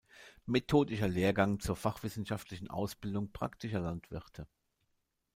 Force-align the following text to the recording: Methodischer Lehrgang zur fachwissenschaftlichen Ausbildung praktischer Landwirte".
Methodischer 0.47 1.07
Lehrgang 1.07 1.59
zur 1.59 1.75
fachwissenschaftlichen 1.75 2.71
Ausbildung 2.71 3.31
praktischer 3.31 3.81
Landwirte". 3.81 4.47